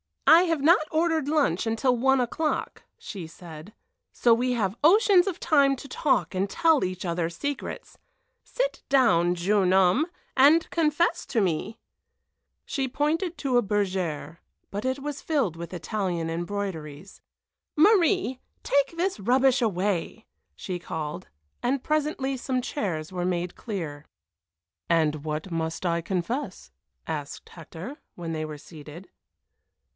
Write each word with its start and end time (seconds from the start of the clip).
"I 0.25 0.43
have 0.43 0.61
not 0.61 0.87
ordered 0.89 1.27
lunch 1.27 1.67
until 1.67 1.95
one 1.95 2.19
o'clock," 2.19 2.83
she 2.97 3.27
said, 3.27 3.71
"so 4.11 4.33
we 4.33 4.53
have 4.53 4.77
oceans 4.83 5.27
of 5.27 5.39
time 5.41 5.75
to 5.75 5.87
talk 5.87 6.33
and 6.33 6.49
tell 6.49 6.83
each 6.83 7.05
other 7.05 7.29
secrets. 7.29 7.99
Sit 8.43 8.81
down, 8.89 9.35
jeune 9.35 9.73
homme, 9.73 10.07
and 10.35 10.67
confess 10.71 11.25
to 11.27 11.41
me." 11.41 11.77
She 12.65 12.87
pointed 12.87 13.37
to 13.39 13.57
a 13.57 13.61
bergère, 13.61 14.37
but 14.71 14.85
it 14.85 14.99
was 14.99 15.21
filled 15.21 15.55
with 15.55 15.73
Italian 15.73 16.29
embroideries. 16.31 17.21
"Marie, 17.75 18.39
take 18.63 18.95
this 18.97 19.19
rubbish 19.19 19.61
away!" 19.61 20.25
she 20.55 20.79
called, 20.79 21.27
and 21.61 21.83
presently 21.83 22.37
some 22.37 22.61
chairs 22.61 23.11
were 23.11 23.25
made 23.25 23.55
clear. 23.55 24.07
"And 24.89 25.23
what 25.23 25.51
must 25.51 25.85
I 25.85 26.01
confess?" 26.01 26.71
asked 27.05 27.49
Hector, 27.49 27.97
when 28.15 28.31
they 28.31 28.45
were 28.45 28.57
seated. 28.57 29.09